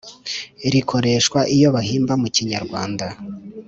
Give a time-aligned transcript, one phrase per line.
[0.73, 3.05] rikoreshwa iyo bahimba mu kinyarwanda